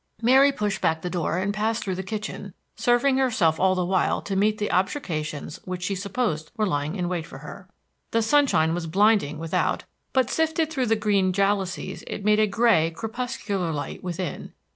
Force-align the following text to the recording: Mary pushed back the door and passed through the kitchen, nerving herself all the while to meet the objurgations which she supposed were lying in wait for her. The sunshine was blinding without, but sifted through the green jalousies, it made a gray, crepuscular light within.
Mary 0.19 0.51
pushed 0.51 0.81
back 0.81 1.03
the 1.03 1.11
door 1.11 1.37
and 1.37 1.53
passed 1.53 1.83
through 1.83 1.93
the 1.93 2.01
kitchen, 2.01 2.55
nerving 2.87 3.17
herself 3.17 3.59
all 3.59 3.75
the 3.75 3.85
while 3.85 4.19
to 4.19 4.35
meet 4.35 4.57
the 4.57 4.67
objurgations 4.71 5.59
which 5.63 5.83
she 5.83 5.93
supposed 5.93 6.51
were 6.57 6.65
lying 6.65 6.95
in 6.95 7.07
wait 7.07 7.23
for 7.23 7.37
her. 7.37 7.69
The 8.09 8.23
sunshine 8.23 8.73
was 8.73 8.87
blinding 8.87 9.37
without, 9.37 9.83
but 10.11 10.31
sifted 10.31 10.71
through 10.73 10.87
the 10.87 10.95
green 10.95 11.31
jalousies, 11.33 12.03
it 12.07 12.25
made 12.25 12.39
a 12.39 12.47
gray, 12.47 12.89
crepuscular 12.89 13.71
light 13.71 14.03
within. 14.03 14.53